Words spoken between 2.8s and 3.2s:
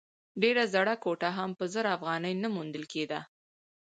کېده.